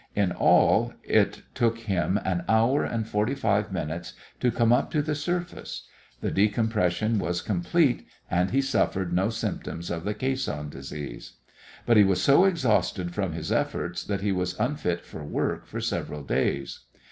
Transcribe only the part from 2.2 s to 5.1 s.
an hour and forty five minutes to come up to